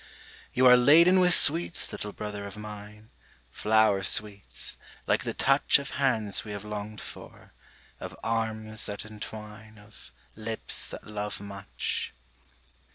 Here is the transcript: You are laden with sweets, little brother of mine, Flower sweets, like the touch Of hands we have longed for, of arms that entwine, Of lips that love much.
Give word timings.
You 0.51 0.65
are 0.65 0.75
laden 0.77 1.19
with 1.19 1.35
sweets, 1.35 1.91
little 1.91 2.11
brother 2.11 2.43
of 2.45 2.57
mine, 2.57 3.11
Flower 3.51 4.01
sweets, 4.01 4.75
like 5.05 5.21
the 5.23 5.33
touch 5.35 5.77
Of 5.77 5.91
hands 5.91 6.43
we 6.43 6.53
have 6.53 6.65
longed 6.65 6.99
for, 6.99 7.53
of 7.99 8.17
arms 8.23 8.87
that 8.87 9.05
entwine, 9.05 9.77
Of 9.77 10.11
lips 10.35 10.89
that 10.89 11.05
love 11.05 11.39
much. 11.39 12.15